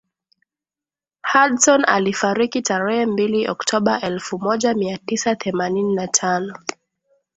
[1.33, 6.57] hudson alifariki tarehe mbili oktoba elfu moja mia tisa themanini na tano